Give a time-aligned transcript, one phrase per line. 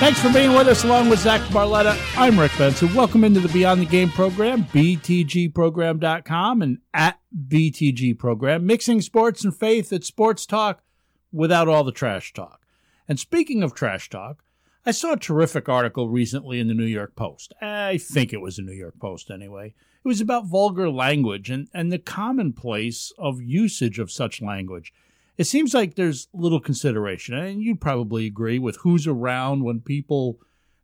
[0.00, 1.94] Thanks for being with us along with Zach Barletta.
[2.16, 2.94] I'm Rick Benson.
[2.94, 9.54] Welcome into the Beyond the Game program, btgprogram.com and at BTG program, mixing sports and
[9.54, 10.82] faith at sports talk
[11.30, 12.62] without all the trash talk.
[13.08, 14.42] And speaking of trash talk,
[14.86, 17.52] I saw a terrific article recently in the New York Post.
[17.60, 19.74] I think it was the New York Post anyway.
[20.02, 24.94] It was about vulgar language and, and the commonplace of usage of such language
[25.40, 30.38] it seems like there's little consideration, and you'd probably agree with who's around when people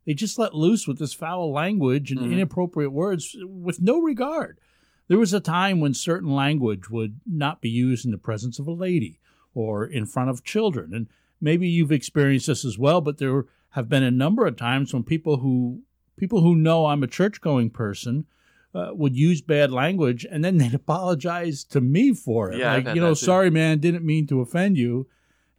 [0.07, 2.33] they just let loose with this foul language and mm-hmm.
[2.33, 4.59] inappropriate words with no regard.
[5.09, 8.65] There was a time when certain language would not be used in the presence of
[8.65, 9.19] a lady
[9.53, 11.07] or in front of children, and
[11.39, 12.99] maybe you've experienced this as well.
[12.99, 15.83] But there have been a number of times when people who
[16.17, 18.25] people who know I'm a church going person
[18.77, 22.59] uh, would use bad language and then they'd apologize to me for it.
[22.59, 25.07] Yeah, like, you know, sorry, man, didn't mean to offend you.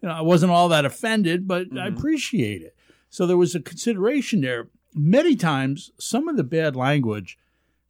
[0.00, 1.78] You know, I wasn't all that offended, but mm-hmm.
[1.78, 2.76] I appreciate it.
[3.10, 4.68] So there was a consideration there.
[4.94, 7.38] Many times, some of the bad language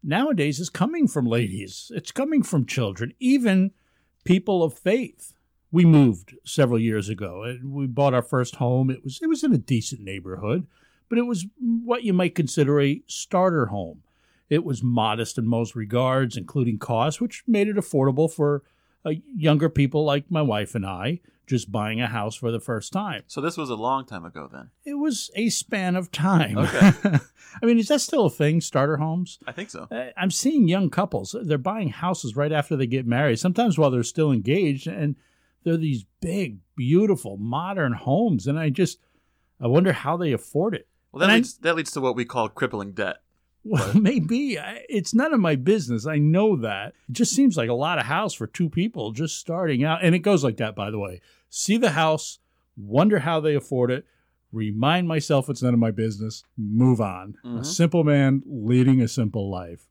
[0.02, 3.72] nowadays is coming from ladies, it's coming from children, even
[4.24, 5.34] people of faith.
[5.70, 8.88] We moved several years ago and we bought our first home.
[8.88, 10.66] It was it was in a decent neighborhood,
[11.10, 14.02] but it was what you might consider a starter home.
[14.50, 18.62] It was modest in most regards, including cost, which made it affordable for
[19.04, 22.92] uh, younger people like my wife and I, just buying a house for the first
[22.92, 23.22] time.
[23.26, 24.70] So this was a long time ago then.
[24.84, 26.58] It was a span of time.
[26.58, 26.92] Okay.
[27.62, 29.38] I mean, is that still a thing, starter homes?
[29.46, 29.88] I think so.
[29.90, 33.90] Uh, I'm seeing young couples, they're buying houses right after they get married, sometimes while
[33.90, 35.16] they're still engaged, and
[35.64, 38.46] they're these big, beautiful, modern homes.
[38.46, 38.98] And I just,
[39.60, 40.86] I wonder how they afford it.
[41.12, 43.18] Well, that, leads, that leads to what we call crippling debt.
[43.68, 44.58] Well, maybe
[44.88, 46.06] it's none of my business.
[46.06, 46.94] I know that.
[47.08, 50.02] It just seems like a lot of house for two people just starting out.
[50.02, 51.20] And it goes like that, by the way.
[51.50, 52.38] See the house,
[52.76, 54.06] wonder how they afford it,
[54.52, 57.36] remind myself it's none of my business, move on.
[57.44, 57.58] Mm-hmm.
[57.58, 59.86] A simple man leading a simple life.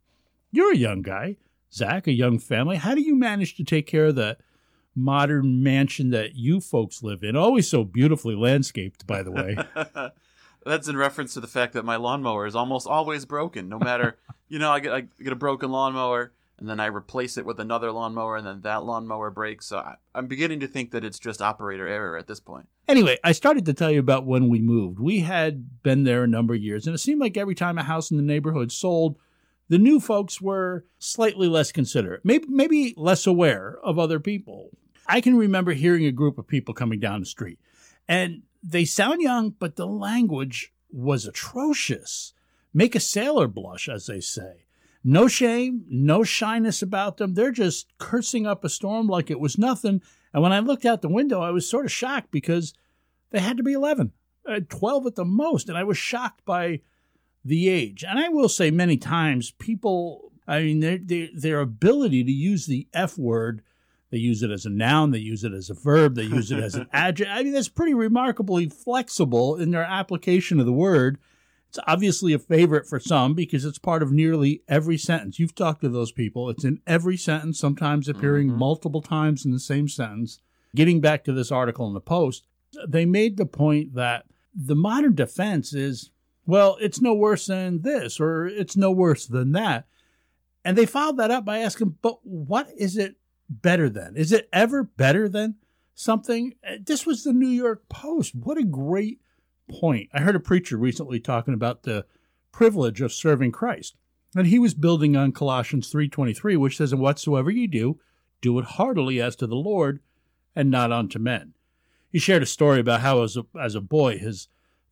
[0.51, 1.37] You're a young guy,
[1.71, 2.77] Zach, a young family.
[2.77, 4.37] How do you manage to take care of the
[4.95, 7.35] modern mansion that you folks live in?
[7.35, 9.57] Always so beautifully landscaped, by the way.
[10.67, 13.69] That's in reference to the fact that my lawnmower is almost always broken.
[13.69, 14.17] No matter,
[14.47, 17.59] you know, I get I get a broken lawnmower and then I replace it with
[17.59, 19.67] another lawnmower and then that lawnmower breaks.
[19.67, 22.67] So I, I'm beginning to think that it's just operator error at this point.
[22.87, 24.99] Anyway, I started to tell you about when we moved.
[24.99, 27.83] We had been there a number of years, and it seemed like every time a
[27.83, 29.17] house in the neighborhood sold,
[29.69, 34.69] the new folks were slightly less considerate, maybe maybe less aware of other people.
[35.05, 37.59] I can remember hearing a group of people coming down the street,
[38.07, 42.33] and they sound young, but the language was atrocious.
[42.73, 44.65] Make a sailor blush, as they say.
[45.03, 47.33] No shame, no shyness about them.
[47.33, 50.01] They're just cursing up a storm like it was nothing.
[50.33, 52.73] And when I looked out the window, I was sort of shocked because
[53.31, 54.11] they had to be 11,
[54.47, 55.69] uh, 12 at the most.
[55.69, 56.81] And I was shocked by
[57.45, 58.03] the age.
[58.03, 62.65] And I will say many times, people, I mean, their, their, their ability to use
[62.65, 63.61] the F word
[64.09, 66.59] they use it as a noun, they use it as a verb, they use it
[66.59, 67.35] as an adjective.
[67.35, 71.17] I mean, that's pretty remarkably flexible in their application of the word.
[71.69, 75.37] It's obviously a favorite for some because it's part of nearly every sentence.
[75.37, 76.49] You've talked to those people.
[76.49, 78.59] It's in every sentence, sometimes appearing mm-hmm.
[78.59, 80.39] multiple times in the same sentence.
[80.75, 82.47] Getting back to this article in the Post,
[82.87, 84.25] they made the point that
[84.55, 86.11] the modern defense is,
[86.45, 89.87] well, it's no worse than this or it's no worse than that.
[90.63, 93.15] And they followed that up by asking, but what is it
[93.49, 94.15] better than?
[94.15, 95.55] Is it ever better than
[95.95, 96.53] something?
[96.67, 98.35] Uh, this was the New York Post.
[98.35, 99.21] What a great
[99.69, 100.09] point.
[100.13, 102.05] I heard a preacher recently talking about the
[102.51, 103.95] privilege of serving Christ.
[104.35, 107.99] And he was building on Colossians 3:23, which says, "And whatsoever you do,
[108.41, 109.99] do it heartily as to the Lord
[110.55, 111.53] and not unto men."
[112.11, 114.47] He shared a story about how as a, as a boy his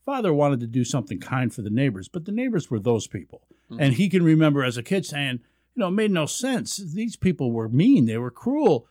[0.06, 3.48] father wanted to do something kind for the neighbors, but the neighbors were those people.
[3.70, 3.82] Mm-hmm.
[3.82, 5.40] And he can remember as a kid saying,
[5.76, 6.78] you know, it made no sense.
[6.78, 8.88] These people were mean, they were cruel.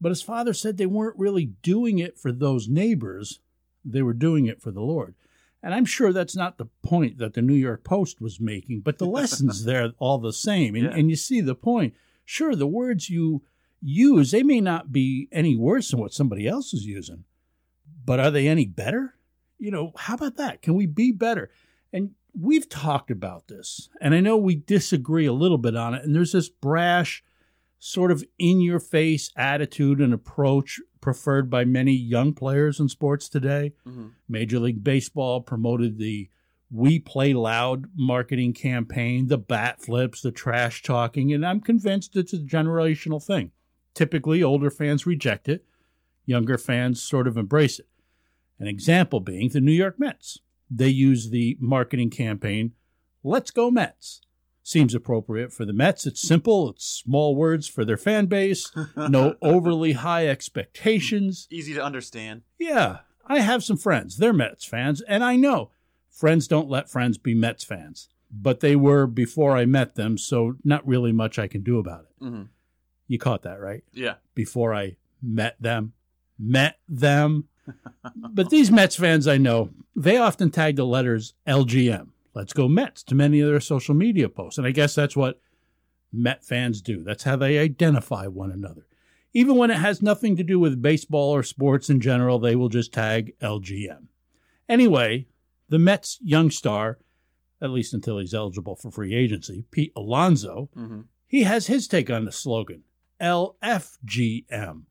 [0.00, 3.40] But his father said they weren't really doing it for those neighbors,
[3.84, 5.14] they were doing it for the Lord.
[5.60, 8.98] And I'm sure that's not the point that the New York Post was making, but
[8.98, 10.76] the lessons there all the same.
[10.76, 10.92] And, yeah.
[10.92, 11.94] and you see the point.
[12.24, 13.42] Sure, the words you
[13.80, 17.24] use, they may not be any worse than what somebody else is using,
[18.04, 19.14] but are they any better?
[19.58, 20.62] You know, how about that?
[20.62, 21.50] Can we be better?
[21.92, 26.04] And we've talked about this, and I know we disagree a little bit on it.
[26.04, 27.24] And there's this brash,
[27.78, 33.28] sort of in your face attitude and approach preferred by many young players in sports
[33.28, 33.72] today.
[33.86, 34.12] Mhm.
[34.28, 36.28] Major League Baseball promoted the
[36.70, 42.32] We Play Loud marketing campaign, the bat flips, the trash talking, and I'm convinced it's
[42.32, 43.52] a generational thing.
[43.94, 45.64] Typically, older fans reject it,
[46.26, 47.88] younger fans sort of embrace it.
[48.58, 50.40] An example being the New York Mets.
[50.70, 52.72] They use the marketing campaign,
[53.22, 54.20] Let's Go Mets.
[54.62, 56.06] Seems appropriate for the Mets.
[56.06, 61.46] It's simple, it's small words for their fan base, no overly high expectations.
[61.50, 62.42] Easy to understand.
[62.58, 64.18] Yeah, I have some friends.
[64.18, 65.70] They're Mets fans, and I know
[66.10, 70.56] friends don't let friends be Mets fans, but they were before I met them, so
[70.64, 72.24] not really much I can do about it.
[72.24, 72.42] hmm
[73.06, 73.84] You caught that, right?
[73.94, 74.16] Yeah.
[74.34, 75.94] Before I met them,
[76.38, 77.48] met them.
[78.16, 82.08] But these Mets fans I know, they often tag the letters LGM.
[82.34, 84.58] Let's go Mets to many of their social media posts.
[84.58, 85.40] And I guess that's what
[86.12, 87.02] Met fans do.
[87.02, 88.86] That's how they identify one another.
[89.34, 92.70] Even when it has nothing to do with baseball or sports in general, they will
[92.70, 94.06] just tag LGM.
[94.68, 95.26] Anyway,
[95.68, 96.98] the Mets young star,
[97.60, 102.08] at least until he's eligible for free agency, Pete Alonso, hmm he has his take
[102.10, 102.84] on the slogan
[103.20, 104.82] LFGM.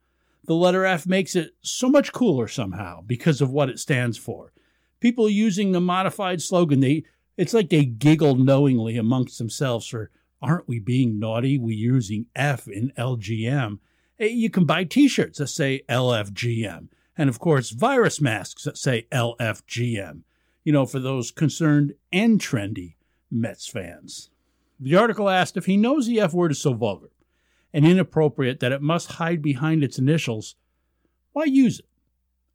[0.48, 4.54] The letter F makes it so much cooler somehow because of what it stands for.
[5.02, 7.04] People using the modified slogan, they
[7.36, 10.10] it's like they giggle knowingly amongst themselves for
[10.42, 11.58] aren't we being naughty?
[11.58, 13.80] We using F in LGM.
[14.20, 16.88] You can buy t-shirts that say LFGM.
[17.18, 20.22] And of course, virus masks that say LFGM.
[20.64, 22.96] You know, for those concerned and trendy
[23.30, 24.30] Mets fans.
[24.80, 27.10] The article asked if he knows the F word is so vulgar
[27.74, 30.56] and inappropriate that it must hide behind its initials.
[31.34, 31.86] Why use it?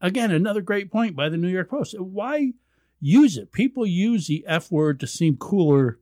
[0.00, 1.94] Again, another great point by the New York Post.
[2.00, 2.52] Why
[3.00, 3.52] use it?
[3.52, 6.00] People use the F word to seem cooler.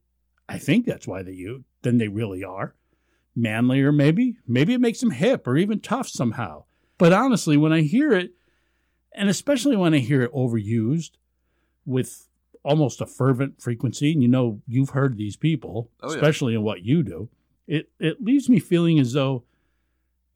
[0.49, 2.75] I think that's why they use than they really are.
[3.37, 4.37] Manlier, maybe.
[4.47, 6.65] Maybe it makes them hip or even tough somehow.
[6.99, 8.33] But honestly, when I hear it,
[9.13, 11.13] and especially when I hear it overused
[11.85, 12.27] with
[12.63, 16.17] almost a fervent frequency, and you know you've heard these people, Oh, yeah.
[16.17, 17.29] especially in what you do,
[17.71, 19.45] it it leaves me feeling as though,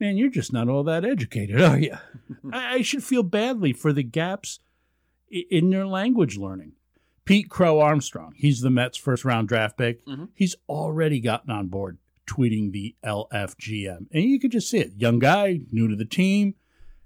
[0.01, 1.97] man, you're just not all that educated, are you?
[2.53, 4.61] I, I should feel badly for the gaps
[5.31, 6.73] in their language learning.
[7.25, 10.05] Pete Crow Armstrong, he's the Mets' first round draft pick.
[10.07, 10.29] Mhm.
[10.35, 14.07] He's already gotten on board tweeting the LFGM.
[14.13, 14.93] And you could just see it.
[14.97, 16.55] Young guy, new to the team,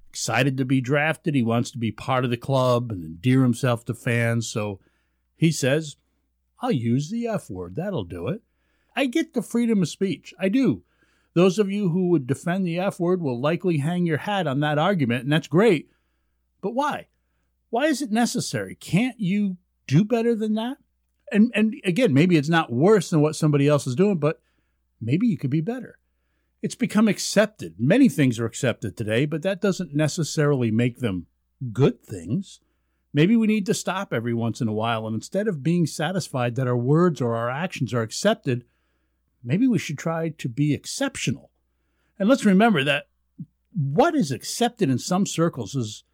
[0.09, 1.35] excited to be drafted.
[1.35, 4.49] He wants to be part of the club and endear himself to fans.
[4.49, 4.81] So
[5.37, 5.97] he says,
[6.61, 7.77] I'll use the F word.
[7.77, 8.43] That'll do it.
[8.99, 10.35] I get the freedom of speech.
[10.41, 10.83] I do.
[11.35, 14.59] Those of you who would defend the F word will likely hang your hat on
[14.59, 15.93] that argument, and that's great.
[16.61, 17.06] But why?
[17.71, 18.75] Why is it necessary?
[18.75, 19.56] Can't you
[19.87, 20.79] do better than that?
[21.31, 24.41] And and again, maybe it's not worse than what somebody else is doing, but
[25.01, 26.01] maybe you could be better.
[26.61, 27.77] It's become accepted.
[27.79, 31.27] Many things are accepted today, but that doesn't necessarily make them
[31.73, 32.59] good things.
[33.15, 36.56] Maybe we need to stop every once in a while and instead of being satisfied
[36.56, 38.65] that our words or our actions are accepted,
[39.49, 41.50] maybe we should try to be exceptional.
[42.19, 43.09] And let's remember that
[43.73, 46.05] what is accepted in some circles is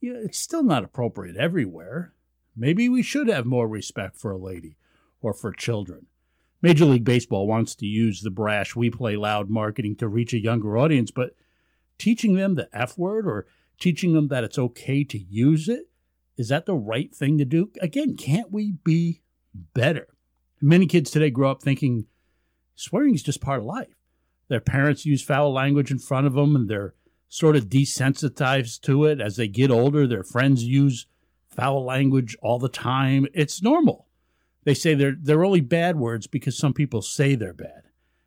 [0.00, 2.12] you know, it's still not appropriate everywhere.
[2.54, 4.76] Maybe we should have more respect for a lady
[5.22, 6.06] or for children.
[6.60, 10.38] Major League Baseball wants to use the brash we play loud marketing to reach a
[10.38, 11.34] younger audience, but
[11.96, 13.46] teaching them the F word or
[13.80, 15.88] teaching them that it's okay to use it,
[16.36, 17.70] is that the right thing to do?
[17.80, 19.22] Again, can't we be
[19.72, 20.08] better?
[20.60, 22.06] Many kids today grow up thinking
[22.74, 23.94] swearing is just part of life.
[24.48, 26.94] Their parents use foul language in front of them and they're
[27.28, 29.20] sort of desensitized to it.
[29.20, 31.06] As they get older, their friends use
[31.48, 33.26] foul language all the time.
[33.32, 34.06] It's normal.
[34.64, 37.82] They say they're they're only bad words because some people say they're bad.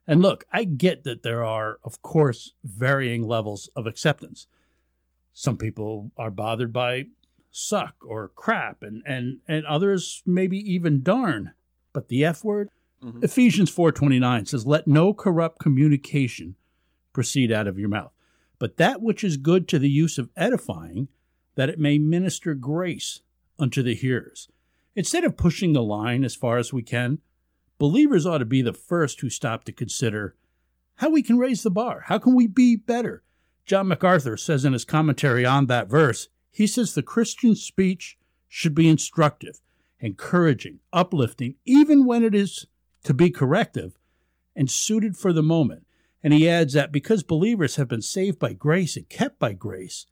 [0.05, 4.47] And look, I get that there are, of course, varying levels of acceptance.
[5.33, 7.07] Some people are bothered by
[7.51, 11.53] suck or crap and and and others maybe even darn.
[11.93, 12.69] But the F word,
[13.03, 13.23] Mhm.
[13.23, 16.55] Ephesians 4:29 says, "Let no corrupt communication
[17.13, 18.13] proceed out of your mouth,
[18.59, 21.07] but that which is good to the use of edifying,
[21.55, 23.21] that it may minister grace
[23.59, 24.49] unto the hearers."
[24.95, 27.19] Instead of pushing the line as far as we can,
[27.77, 30.35] believers ought to be the first who stop to consider
[30.95, 32.05] how we can raise the bar.
[32.07, 33.23] How can we be better?
[33.67, 38.73] John MacArthur says in his commentary on that verse, he says the Christian speech should
[38.73, 39.61] be instructive,
[39.99, 42.65] encouraging, uplifting, even when it is
[43.07, 43.97] to be corrective
[44.53, 45.87] and suited for the moment.
[46.21, 50.05] And he adds that because believers have been saved by grace and kept by grace,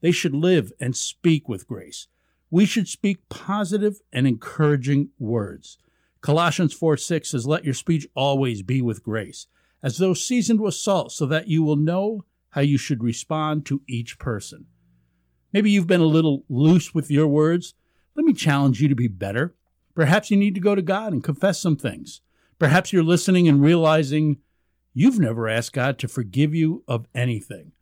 [0.00, 2.08] they should live and speak with grace.
[2.50, 5.76] we should speak positive and encouraging words.
[6.22, 9.46] Colossians 4 6 says, Let your speech always be with grace,
[9.82, 13.82] as though seasoned with salt, so that you will know how you should respond to
[13.86, 14.64] each person.
[15.52, 17.74] Maybe you've been a little loose with your words.
[18.14, 19.54] Let me challenge you to be better.
[19.94, 22.22] Perhaps you need to go to God and confess some things.
[22.60, 24.36] Perhaps you're listening and realizing
[24.92, 27.72] you've never asked God to forgive you of anything.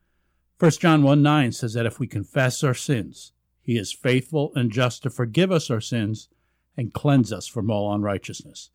[0.60, 4.70] 1 John 1 9 says that if we confess our sins, he is faithful and
[4.70, 6.28] just to forgive us our sins
[6.76, 8.70] and cleanse us from all unrighteousness.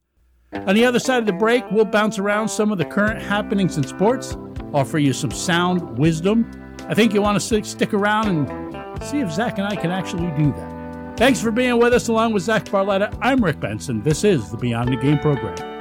[0.51, 3.77] On the other side of the break, we'll bounce around some of the current happenings
[3.77, 4.35] in sports,
[4.73, 6.51] offer you some sound wisdom.
[6.89, 10.29] I think you want to stick around and see if Zach and I can actually
[10.31, 11.17] do that.
[11.17, 13.17] Thanks for being with us along with Zach Barletta.
[13.21, 14.03] I'm Rick Benson.
[14.03, 15.72] This is the Beyond the Game program.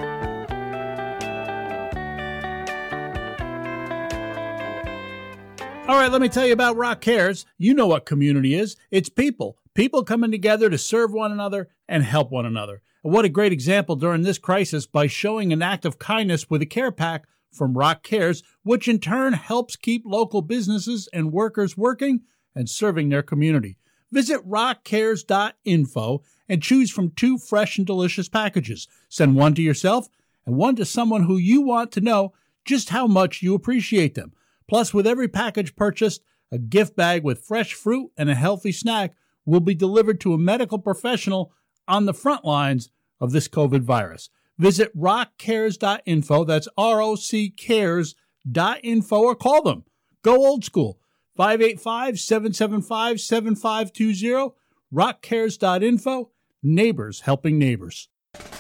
[5.93, 7.45] All right, let me tell you about Rock Cares.
[7.59, 9.59] You know what community is it's people.
[9.75, 12.81] People coming together to serve one another and help one another.
[13.05, 16.63] And what a great example during this crisis by showing an act of kindness with
[16.63, 21.77] a care pack from Rock Cares, which in turn helps keep local businesses and workers
[21.77, 22.23] working
[22.55, 23.77] and serving their community.
[24.11, 28.89] Visit rockcares.info and choose from two fresh and delicious packages.
[29.11, 30.09] Send one to yourself
[30.47, 32.33] and one to someone who you want to know
[32.65, 34.33] just how much you appreciate them.
[34.73, 39.15] Plus, with every package purchased, a gift bag with fresh fruit and a healthy snack
[39.45, 41.53] will be delivered to a medical professional
[41.87, 42.89] on the front lines
[43.21, 44.31] of this COVID virus.
[44.57, 49.85] Visit rockcares.info, that's R O C cares.info, or call them.
[50.23, 50.99] Go old school,
[51.37, 54.55] 585 775 7520,
[54.91, 56.31] rockcares.info,
[56.63, 58.09] neighbors helping neighbors.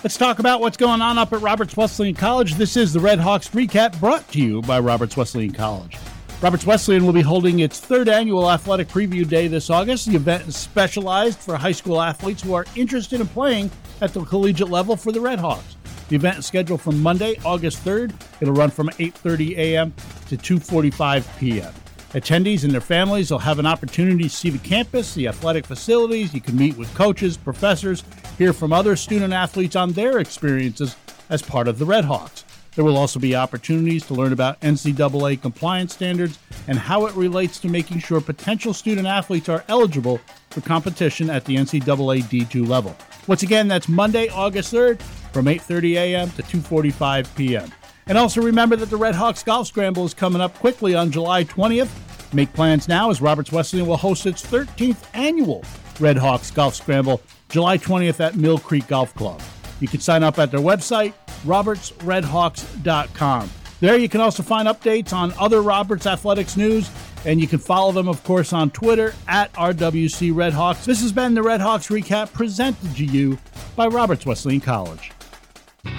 [0.04, 2.56] Let's talk about what's going on up at Roberts Wesleyan College.
[2.56, 5.96] This is the Red Hawks recap brought to you by Roberts Wesleyan College.
[6.42, 10.06] Roberts Wesleyan will be holding its third annual athletic preview day this August.
[10.06, 14.24] The event is specialized for high school athletes who are interested in playing at the
[14.24, 15.76] collegiate level for the Red Hawks.
[16.08, 18.12] The event is scheduled for Monday, August 3rd.
[18.40, 19.94] It'll run from 8:30 a.m.
[20.26, 21.72] to 2:45 p.m.
[22.12, 26.34] Attendees and their families will have an opportunity to see the campus, the athletic facilities.
[26.34, 28.04] You can meet with coaches, professors,
[28.36, 30.94] hear from other student athletes on their experiences
[31.30, 32.44] as part of the Red Hawks.
[32.74, 36.38] There will also be opportunities to learn about NCAA compliance standards
[36.68, 41.46] and how it relates to making sure potential student athletes are eligible for competition at
[41.46, 42.94] the NCAA D2 level.
[43.26, 45.00] Once again, that's Monday, August 3rd
[45.32, 46.30] from 8:30 a.m.
[46.32, 47.72] to 2:45 p.m.
[48.06, 51.44] And also remember that the Red Hawks Golf Scramble is coming up quickly on July
[51.44, 51.90] 20th.
[52.34, 55.64] Make plans now as Roberts Wesleyan will host its 13th annual
[56.00, 59.40] Red Hawks Golf Scramble July 20th at Mill Creek Golf Club.
[59.80, 61.12] You can sign up at their website,
[61.44, 63.50] robertsredhawks.com.
[63.80, 66.88] There you can also find updates on other Roberts Athletics news,
[67.24, 70.84] and you can follow them, of course, on Twitter at RWC Redhawks.
[70.84, 73.38] This has been the Redhawks Recap presented to you
[73.74, 75.10] by Roberts Wesleyan College.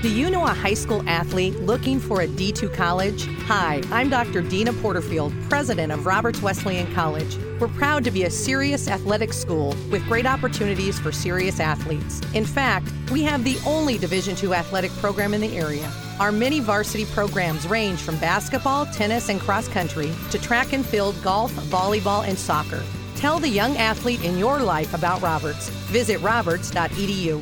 [0.03, 3.25] Do you know a high school athlete looking for a D2 college?
[3.47, 4.41] Hi, I'm Dr.
[4.41, 7.37] Deana Porterfield, president of Roberts Wesleyan College.
[7.57, 12.21] We're proud to be a serious athletic school with great opportunities for serious athletes.
[12.33, 15.89] In fact, we have the only Division II athletic program in the area.
[16.19, 21.15] Our many varsity programs range from basketball, tennis, and cross country to track and field,
[21.23, 22.83] golf, volleyball, and soccer.
[23.15, 25.69] Tell the young athlete in your life about Roberts.
[25.69, 27.41] Visit roberts.edu.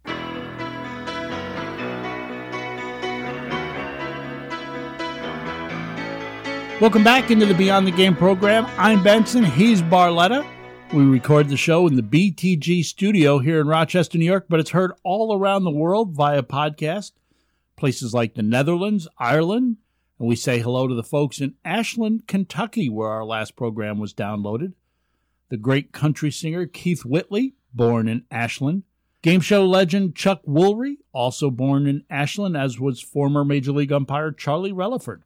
[6.81, 8.65] Welcome back into the Beyond the Game program.
[8.75, 9.43] I'm Benson.
[9.43, 10.43] He's Barletta.
[10.91, 14.71] We record the show in the BTG studio here in Rochester, New York, but it's
[14.71, 17.11] heard all around the world via podcast,
[17.75, 19.77] places like the Netherlands, Ireland,
[20.17, 24.11] and we say hello to the folks in Ashland, Kentucky, where our last program was
[24.11, 24.73] downloaded.
[25.49, 28.85] The great country singer Keith Whitley, born in Ashland.
[29.21, 34.31] Game show legend Chuck Woolery, also born in Ashland, as was former Major League umpire
[34.31, 35.21] Charlie Reliford.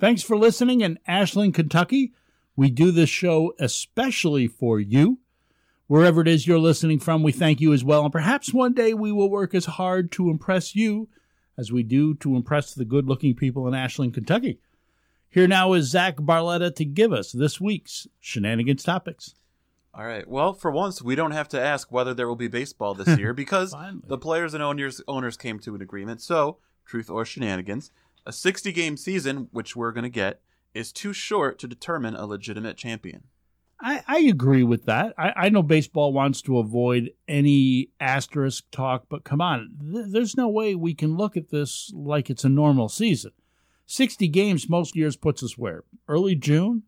[0.00, 2.14] Thanks for listening in Ashland, Kentucky.
[2.56, 5.18] We do this show especially for you.
[5.88, 8.04] Wherever it is you're listening from, we thank you as well.
[8.04, 11.10] And perhaps one day we will work as hard to impress you
[11.58, 14.58] as we do to impress the good looking people in Ashland, Kentucky.
[15.28, 19.34] Here now is Zach Barletta to give us this week's shenanigans topics.
[19.92, 20.26] All right.
[20.26, 23.34] Well, for once, we don't have to ask whether there will be baseball this year
[23.34, 23.74] because
[24.06, 26.22] the players and owners owners came to an agreement.
[26.22, 27.90] So, truth or shenanigans,
[28.26, 30.40] a 60 game season, which we're going to get,
[30.74, 33.24] is too short to determine a legitimate champion.
[33.82, 35.14] I, I agree with that.
[35.16, 40.36] I, I know baseball wants to avoid any asterisk talk, but come on, th- there's
[40.36, 43.32] no way we can look at this like it's a normal season.
[43.86, 45.84] 60 games most years puts us where?
[46.06, 46.82] Early June?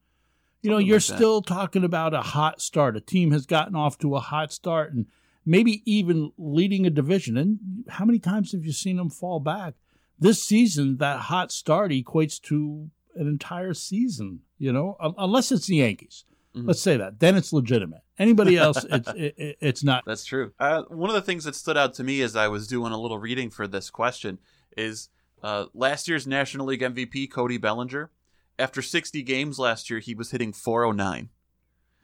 [0.61, 2.97] You know, Something you're like still talking about a hot start.
[2.97, 5.07] A team has gotten off to a hot start and
[5.45, 7.37] maybe even leading a division.
[7.37, 7.59] And
[7.89, 9.75] how many times have you seen them fall back?
[10.23, 15.76] This season, that hot start equates to an entire season, you know, unless it's the
[15.76, 16.25] Yankees.
[16.57, 16.67] Mhm.
[16.69, 17.19] Let's say that.
[17.21, 18.02] Then it's legitimate.
[18.19, 20.05] Anybody else, it's, it, it- it's not.
[20.07, 20.52] That's true.
[20.59, 22.99] Uh, one of the things that stood out to me as I was doing a
[23.00, 24.38] little reading for this question
[24.76, 25.09] is
[25.43, 28.11] uh, last year's National League MVP, Cody Bellinger.
[28.59, 31.31] After 60 games last year, he was hitting 409.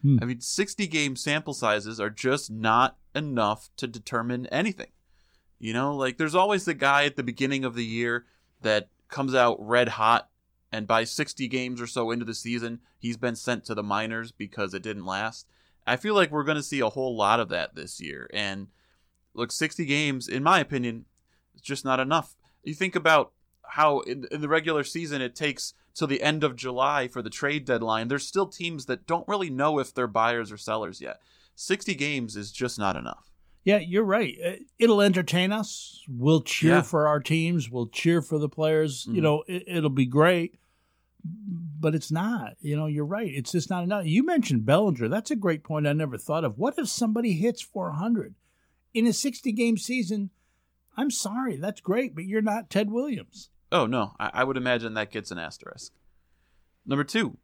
[0.02, 0.18] Hmm.
[0.22, 4.88] I mean, 60 game sample sizes are just not enough to determine anything.
[5.58, 8.26] You know, like there's always the guy at the beginning of the year
[8.62, 10.28] that comes out red hot,
[10.70, 14.32] and by 60 games or so into the season, he's been sent to the minors
[14.32, 15.46] because it didn't last.
[15.86, 18.28] I feel like we're going to see a whole lot of that this year.
[18.32, 18.68] And
[19.34, 21.06] look, 60 games, in my opinion,
[21.54, 22.36] is just not enough.
[22.62, 23.32] You think about
[23.70, 27.30] how in, in the regular season it takes till the end of July for the
[27.30, 28.08] trade deadline.
[28.08, 31.20] There's still teams that don't really know if they're buyers or sellers yet.
[31.54, 33.27] 60 games is just not enough.
[33.68, 34.34] Yeah, you're right.
[34.42, 36.02] Uh, It'll entertain us.
[36.08, 36.80] We'll cheer Yeah.
[36.82, 37.68] for our teams.
[37.70, 39.04] We'll cheer for the players.
[39.10, 39.22] You Mhm.
[39.22, 40.54] know, it, it'll be great.
[41.22, 42.54] But it's not.
[42.60, 43.30] You know, you're right.
[43.30, 44.06] It's just not enough.
[44.06, 45.08] You mentioned Bellinger.
[45.08, 46.56] That's a great point I never thought of.
[46.56, 48.34] What if somebody hits 400
[48.94, 50.30] in a 60 game season?
[50.96, 51.56] I'm sorry.
[51.58, 53.50] That's great, but you're not Ted Williams.
[53.70, 54.14] Oh, no.
[54.18, 55.92] I, I would imagine that gets an asterisk.
[56.86, 57.36] Number two,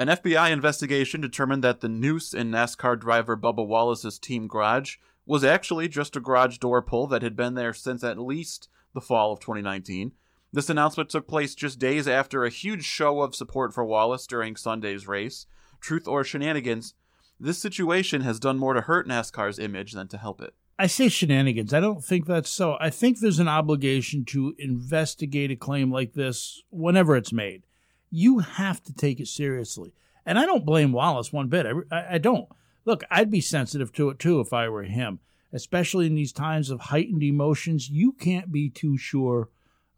[0.00, 4.96] an FBI investigation determined that the noose in NASCAR driver Bubba Wallace's team garage
[5.30, 9.00] was actually just a garage door pull that had been there since at least the
[9.00, 10.10] fall of 2019.
[10.52, 14.56] This announcement took place just days after a huge show of support for Wallace during
[14.56, 15.46] Sunday's race.
[15.80, 16.94] Truth or shenanigans,
[17.38, 20.52] this situation has done more to hurt NASCAR's image than to help it.
[20.80, 21.72] I say shenanigans.
[21.72, 22.76] I don't think that's so.
[22.80, 27.62] I think there's an obligation to investigate a claim like this whenever it's made.
[28.10, 29.94] You have to take it seriously.
[30.26, 31.66] And I don't blame Wallace one bit.
[31.92, 32.48] I, I, don't.
[32.84, 35.20] Look, I'd be sensitive to it too if I were him,
[35.52, 37.88] especially in these times of heightened emotions.
[37.90, 39.48] You can't be too sure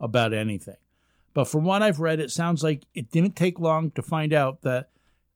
[0.01, 0.77] about anything.
[1.35, 4.63] But from what I've read, it sounds like it didn't take long to find out
[4.63, 4.91] that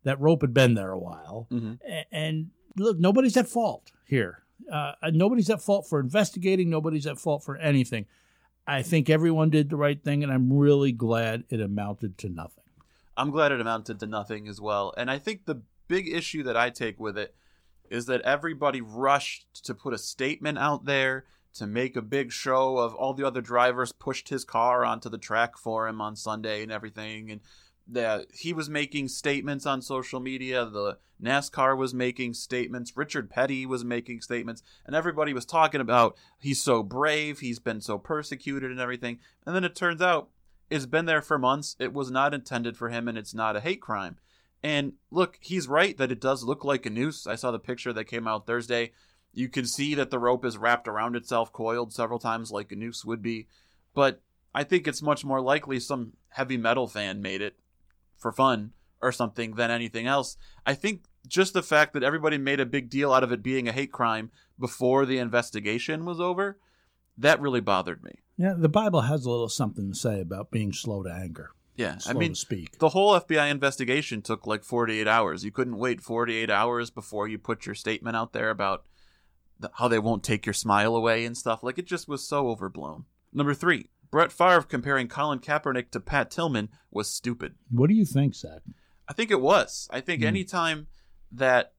[0.05, 1.46] that rope had been there a while.
[1.50, 1.79] Mhm.
[2.12, 4.42] And look, nobody's at fault here.
[4.70, 6.68] Uh, nobody's at fault for investigating.
[6.68, 8.07] Nobody's at fault for anything.
[8.66, 12.64] I think everyone did the right thing, and I'm really glad it amounted to nothing.
[13.16, 14.92] I'm glad it amounted to nothing as well.
[14.96, 17.35] And I think the big issue that I take with it
[17.90, 22.79] is that everybody rushed to put a statement out there to make a big show
[22.79, 26.62] of all the other drivers pushed his car onto the track for him on Sunday
[26.62, 27.40] and everything and
[27.88, 33.64] that he was making statements on social media the NASCAR was making statements Richard Petty
[33.64, 38.70] was making statements and everybody was talking about he's so brave he's been so persecuted
[38.70, 40.29] and everything and then it turns out
[40.70, 41.77] it's been there for months.
[41.79, 44.16] It was not intended for him, and it's not a hate crime.
[44.66, 47.24] And look, he's right that it does look like a noose.
[47.29, 48.90] I saw the picture that came out Thursday.
[49.33, 52.74] You can see that the rope is wrapped around itself, coiled several times like a
[52.74, 53.46] noose would be.
[53.94, 57.61] But I think it's much more likely some heavy metal fan made it
[58.16, 60.37] for fun or something than anything else.
[60.66, 63.68] I think just the fact that everybody made a big deal out of it being
[63.68, 66.59] a hate crime before the investigation was over,
[67.16, 68.18] that really bothered me.
[68.37, 71.52] Yeah, the Bible has a little something to say about being slow to anger.
[71.77, 72.79] Yeah, I mean, speak.
[72.79, 75.45] the whole FBI investigation took like 48 hours.
[75.45, 78.85] You couldn't wait 48 hours before you put your statement out there about
[79.61, 81.62] the, how they won't take your smile away and stuff.
[81.62, 83.05] Like it just was so overblown.
[83.33, 87.55] Number three, Brett Favre comparing Colin Kaepernick to Pat Tillman was stupid.
[87.71, 88.61] What do you think, Zach?
[89.09, 89.89] I think it was.
[89.91, 90.29] I think Hmm.
[90.29, 90.87] anytime
[91.31, 91.75] that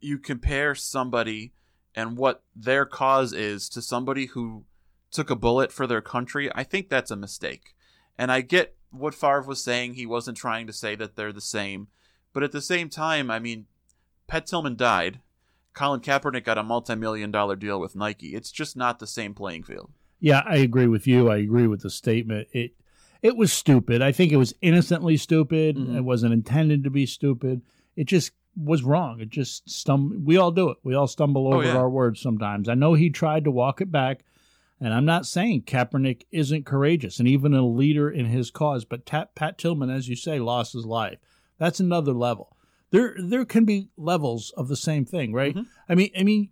[0.00, 1.54] you compare somebody
[1.94, 4.64] and what their cause is to somebody who
[5.10, 7.74] took a bullet for their country, I think that's a mistake.
[8.18, 9.94] And I get what Favre was saying.
[9.94, 11.88] He wasn't trying to say that they're the same.
[12.32, 13.66] But at the same time, I mean,
[14.26, 15.20] Pat Tillman died.
[15.74, 18.34] Colin Kaepernick got a multi million dollar deal with Nike.
[18.34, 19.90] It's just not the same playing field.
[20.20, 21.30] Yeah, I agree with you.
[21.30, 22.48] I agree with the statement.
[22.52, 22.72] It
[23.22, 24.02] it was stupid.
[24.02, 25.76] I think it was innocently stupid.
[25.76, 25.96] Mhm.
[25.96, 27.62] It wasn't intended to be stupid.
[27.96, 29.20] It just was wrong.
[29.20, 30.24] It just stum.
[30.24, 30.76] We all do it.
[30.84, 31.76] We all stumble Oh, over yeah.
[31.76, 32.68] our words sometimes.
[32.68, 34.24] I know he tried to walk it back,
[34.82, 38.84] and I'm not saying Kaepernick isn't courageous and even a leader in his cause.
[38.84, 41.18] But Pat Tillman, as you say, lost his life.
[41.58, 42.56] That's another level.
[42.90, 45.54] There there can be levels of the same thing, right?
[45.54, 45.66] Mhm.
[45.88, 46.50] I mean I mean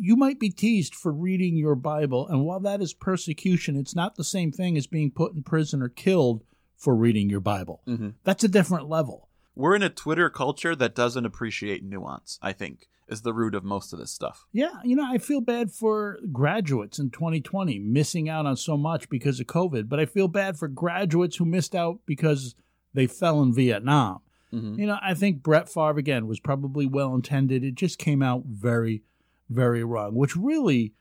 [0.00, 4.14] you might be teased for reading your Bible, and while that is persecution, it's not
[4.16, 6.44] the same thing as being put in prison or killed
[6.76, 7.82] for reading your Bible.
[7.88, 8.14] Mhm.
[8.24, 9.28] That's a different level.
[9.56, 13.64] We're in a Twitter culture that doesn't appreciate nuance, I think, is the root of
[13.64, 14.46] most of this stuff.
[14.52, 19.08] Yeah, you know, I feel bad for graduates in 2020 missing out on so much
[19.08, 22.54] because of COVID, but I feel bad for graduates who missed out because
[22.94, 24.20] they fell in Vietnam.
[24.52, 24.78] Mhm.
[24.78, 27.64] You know, I think Brett Favre again was probably well intended.
[27.64, 29.02] It just came out very,
[29.50, 30.14] very wrong.
[30.14, 30.94] Which really,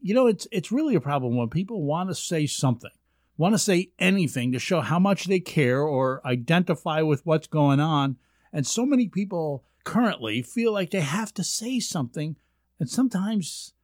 [0.00, 2.90] you know, it's it's really a problem when people want to say something,
[3.36, 7.80] want to say anything to show how much they care or identify with what's going
[7.80, 8.16] on,
[8.54, 12.36] and so many people currently feel like they have to say something,
[12.80, 13.74] and sometimes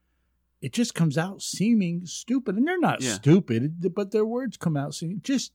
[0.62, 3.14] it just comes out seeming stupid, and they're not Yeah.
[3.14, 5.52] stupid, but their words come out seeming just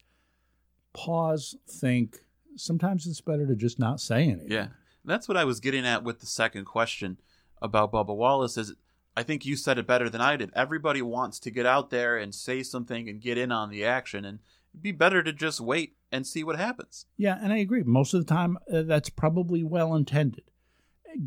[0.93, 2.19] pause, think.
[2.55, 4.51] Sometimes it's better to just not say anything.
[4.51, 4.67] Yeah.
[5.03, 7.17] That's what I was getting at with the second question
[7.61, 8.73] about Bubba Wallace is
[9.17, 10.51] I think you said it better than I did.
[10.55, 14.25] Everybody wants to get out there and say something and get in on the action
[14.25, 14.39] and
[14.73, 17.05] it'd be better to just wait and see what happens.
[17.17, 17.83] Yeah, and I agree.
[17.83, 20.43] Most of the time, uh, that's probably well intended.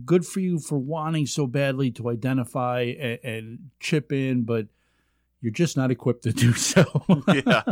[0.04, 4.66] Good for you for wanting so badly to identify and, and chip in, but
[5.40, 6.84] you're just not equipped to do so.
[7.28, 7.62] Yeah.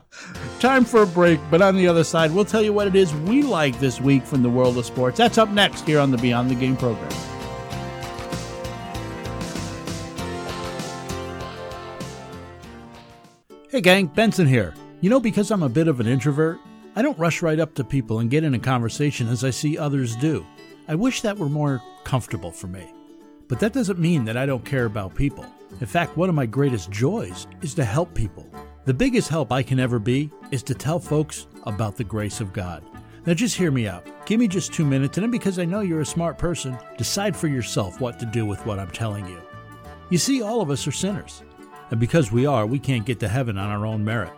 [0.60, 3.14] Time for a break, but on the other side, we'll tell you what it is
[3.14, 5.18] we like this week from the world of sports.
[5.18, 7.10] That's up next here on the Beyond the Game program.
[13.70, 14.74] Hey, gang, Benson here.
[15.02, 16.58] You know, because I'm a bit of an introvert,
[16.94, 19.78] I don't rush right up to people and get in a conversation as I see
[19.78, 20.44] others do.
[20.88, 22.92] I wish that were more comfortable for me.
[23.48, 25.46] But that doesn't mean that I don't care about people.
[25.80, 28.46] In fact, one of my greatest joys is to help people.
[28.84, 32.52] The biggest help I can ever be is to tell folks about the grace of
[32.52, 32.84] God.
[33.24, 34.06] Now, just hear me out.
[34.26, 37.34] Give me just two minutes, and then because I know you're a smart person, decide
[37.34, 39.40] for yourself what to do with what I'm telling you.
[40.10, 41.42] You see, all of us are sinners.
[41.90, 44.32] And because we are, we can't get to heaven on our own merit.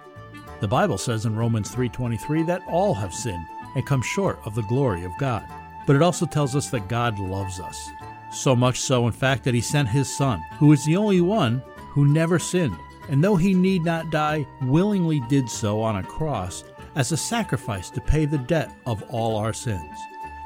[0.63, 4.63] The Bible says in Romans 3:23 that all have sinned and come short of the
[4.63, 5.45] glory of God.
[5.89, 7.91] But it also tells us that God loves us.
[8.31, 11.65] So much so in fact that he sent his son, who is the only one
[11.91, 12.77] who never sinned,
[13.09, 16.63] and though he need not die, willingly did so on a cross
[16.95, 19.99] as a sacrifice to pay the debt of all our sins.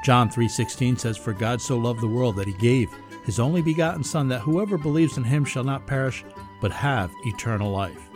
[0.03, 2.89] John 3:16 says for God so loved the world that he gave
[3.23, 6.25] his only begotten son that whoever believes in him shall not perish
[6.59, 8.09] but have eternal life.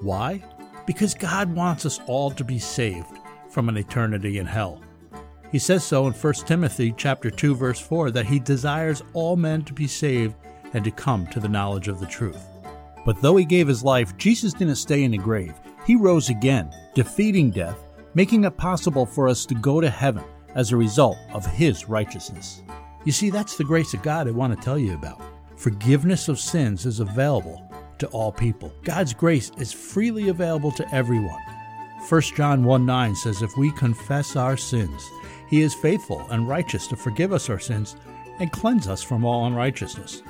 [0.00, 0.44] Why?
[0.90, 3.16] Because God wants us all to be saved
[3.48, 4.82] from an eternity in hell.
[5.52, 9.62] He says so in 1 Timothy chapter 2 verse 4 that he desires all men
[9.66, 10.34] to be saved
[10.72, 12.44] and to come to the knowledge of the truth.
[13.06, 15.54] But though he gave his life, Jesus didn't stay in the grave.
[15.86, 17.78] He rose again, defeating death,
[18.14, 20.24] making it possible for us to go to heaven
[20.56, 22.64] as a result of his righteousness.
[23.04, 25.22] You see, that's the grace of God I want to tell you about.
[25.54, 27.69] Forgiveness of sins is available
[28.00, 28.72] to all people.
[28.82, 31.40] God's grace is freely available to everyone.
[32.08, 35.08] 1 John 1 9 says, If we confess our sins,
[35.48, 37.96] he is faithful and righteous to forgive us our sins
[38.38, 40.22] and cleanse us from all unrighteousness.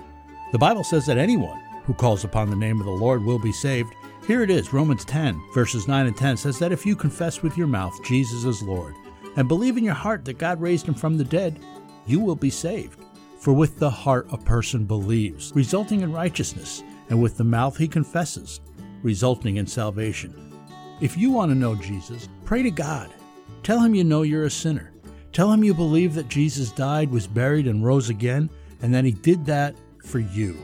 [0.53, 3.53] The Bible says that anyone who calls upon the name of the Lord will be
[3.53, 3.95] saved.
[4.27, 7.57] Here it is, Romans 10, verses 9 and 10 says that if you confess with
[7.57, 8.95] your mouth Jesus is Lord
[9.37, 11.61] and believe in your heart that God raised him from the dead,
[12.07, 13.01] you will be saved.
[13.39, 17.87] For with the heart a person believes, resulting in righteousness, and with the mouth he
[17.87, 18.61] confesses,
[19.03, 20.35] resulting in salvation.
[21.01, 23.11] If you want to know Jesus, pray to God.
[23.63, 24.93] Tell him you know you're a sinner.
[25.33, 28.49] Tell him you believe that Jesus died, was buried, and rose again,
[28.83, 30.57] and that he did that for you.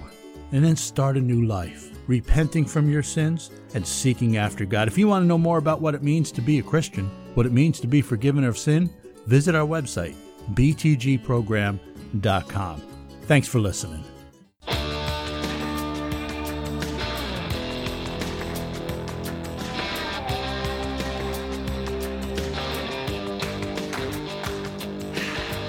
[0.52, 4.88] And then start a new life, repenting from your sins and seeking after God.
[4.88, 7.46] If you want to know more about what it means to be a Christian, what
[7.46, 8.90] it means to be forgiven of sin,
[9.26, 10.14] visit our website,
[10.54, 12.82] btgprogram.com.
[13.22, 14.15] Thanks for listening.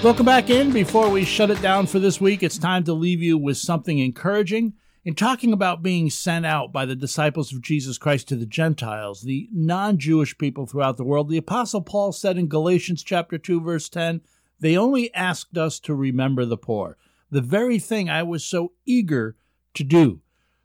[0.00, 0.70] Welcome back in.
[0.70, 3.98] Before we shut it down for this week, it's time to leave you with something
[3.98, 4.74] encouraging.
[5.04, 9.22] In talking about being sent out by the disciples of Jesus Christ to the Gentiles,
[9.22, 13.60] the non Jewish people throughout the world, the Apostle Paul said in Galatians chapter 2,
[13.60, 14.20] verse 10,
[14.60, 16.96] they only asked us to remember the poor,
[17.28, 19.36] the very thing I was so eager
[19.74, 20.20] to do.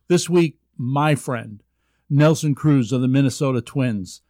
[0.10, 1.64] This week, my friend,
[2.08, 4.22] Nelson Cruz of the Minnesota Twins,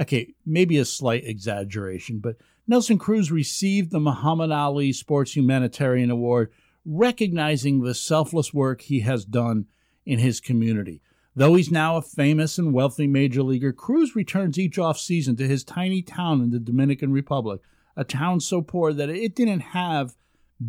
[0.00, 2.36] okay, maybe a slight exaggeration, but
[2.68, 6.50] Nelson Cruz received the Muhammad Ali Sports Humanitarian Award,
[6.84, 9.66] recognizing the selfless work he has done
[10.04, 11.00] in his community.
[11.34, 15.62] Though he's now a famous and wealthy major leaguer, Cruz returns each offseason to his
[15.62, 17.60] tiny town in the Dominican Republic,
[17.96, 20.16] a town so poor that it didn't have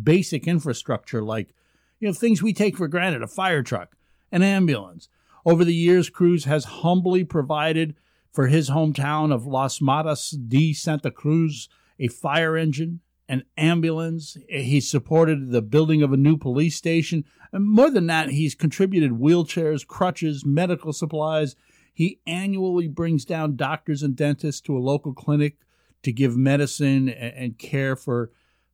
[0.02, 1.54] basic infrastructure like
[1.98, 3.96] you know things we take for granted a fire truck
[4.30, 5.08] an ambulance
[5.46, 7.94] over the years cruz has humbly provided
[8.30, 14.80] for his hometown of las matas de santa cruz a fire engine an ambulance he
[14.80, 19.86] supported the building of a new police station and more than that he's contributed wheelchairs
[19.86, 21.54] crutches medical supplies
[21.98, 25.56] he annually brings down doctors and dentists to a local clinic
[26.04, 28.30] to give medicine and care for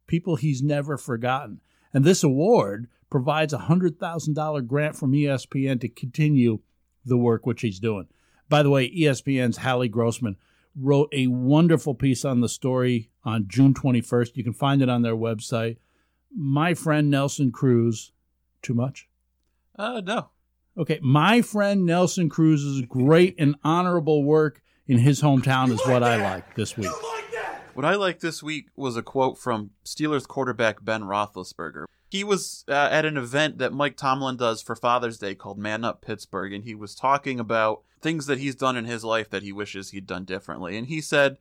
[0.06, 1.62] people he's never forgotten.
[1.94, 6.58] And this award provides a $100,000 grant from ESPN to continue
[7.02, 8.08] the work which he's doing.
[8.50, 10.36] By the way, ESPN's Hallie Grossman
[10.78, 14.36] wrote a wonderful piece on the story on June 21st.
[14.36, 15.78] You can find it on their website.
[16.34, 18.12] My friend Nelson Cruz,
[18.62, 19.08] too much?
[19.76, 20.30] Uh, no.
[20.76, 26.16] Okay, my friend Nelson Cruz's great and honorable work in his hometown is what I
[26.16, 26.90] like this week.
[27.74, 31.86] What I like this week was a quote from Steelers quarterback Ben Roethlisberger.
[32.08, 35.84] He was uh, at an event that Mike Tomlin does for Father's Day called Man
[35.84, 39.42] Up Pittsburgh, and he was talking about things that he's done in his life that
[39.42, 40.76] he wishes he'd done differently.
[40.76, 41.38] And he said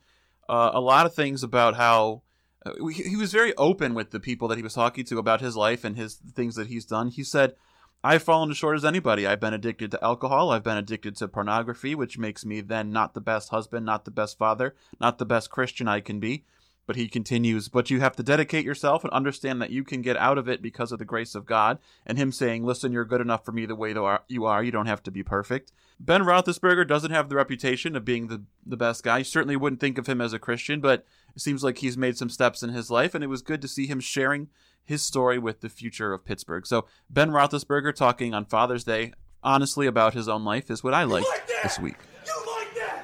[0.49, 2.23] uh, a lot of things about how
[2.65, 5.55] uh, he was very open with the people that he was talking to about his
[5.55, 7.09] life and his things that he's done.
[7.09, 7.55] He said,
[8.03, 9.25] I've fallen as short as anybody.
[9.25, 10.51] I've been addicted to alcohol.
[10.51, 14.11] I've been addicted to pornography, which makes me then not the best husband, not the
[14.11, 16.43] best father, not the best Christian I can be.
[16.85, 20.17] But he continues, but you have to dedicate yourself and understand that you can get
[20.17, 21.79] out of it because of the grace of God.
[22.05, 23.93] And him saying, listen, you're good enough for me the way
[24.27, 24.63] you are.
[24.63, 25.71] You don't have to be perfect.
[25.97, 29.19] Ben Roethlisberger doesn't have the reputation of being the, the best guy.
[29.19, 32.17] You certainly wouldn't think of him as a Christian, but it seems like he's made
[32.17, 33.15] some steps in his life.
[33.15, 34.49] And it was good to see him sharing
[34.83, 36.67] his story with the future of Pittsburgh.
[36.67, 41.03] So Ben Roethlisberger talking on Father's Day honestly about his own life is what I
[41.03, 41.95] liked like this week.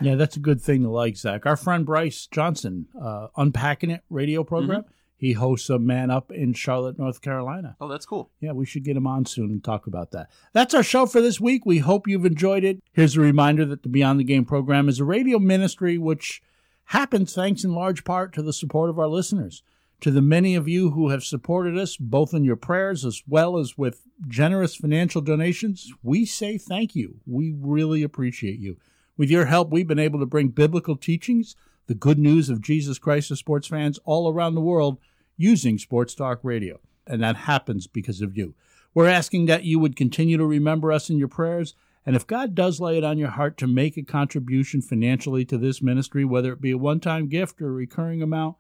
[0.02, 1.46] Yeah, that's a good thing to like, Zach.
[1.46, 4.84] Our friend Bryce Johnson, uh, Unpacking It radio program.
[4.84, 4.92] Mm-hmm.
[5.18, 7.76] He hosts a Man Up in Charlotte, North Carolina.
[7.82, 8.32] Oh, that's cool.
[8.40, 10.30] Yeah, we should get him on soon and talk about that.
[10.54, 11.66] That's our show for this week.
[11.66, 12.82] We hope you've enjoyed it.
[12.94, 16.42] Here's a reminder that the Beyond the Game program is a radio ministry which
[16.86, 19.62] happens thanks in large part to the support of our listeners.
[20.02, 23.58] To the many of you who have supported us, both in your prayers as well
[23.58, 27.20] as with generous financial donations, we say thank you.
[27.26, 28.78] We really appreciate you.
[29.20, 31.56] With your help, we've been able to bring biblical teachings,
[31.88, 34.98] the good news of Jesus Christ to sports fans all around the world
[35.36, 36.80] using Sports Talk Radio.
[37.06, 38.56] And that happens because of you.
[38.94, 41.76] We're asking that you would continue to remember us in your prayers.
[42.06, 45.58] And if God does lay it on your heart to make a contribution financially to
[45.58, 48.56] this ministry, whether it be a one time gift or a recurring amount,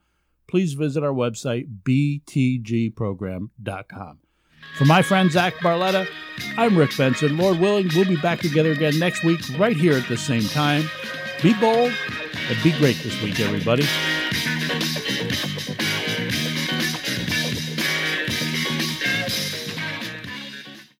[0.45, 4.19] please visit our website, btgprogram.com.
[4.77, 6.07] For my friend Zach Barletta,
[6.57, 7.37] I'm Rick Benson.
[7.37, 10.89] Lord willing, we'll be back together again next week, right here at the same time.
[11.43, 11.93] Be bold
[12.49, 13.85] and be great this week, everybody.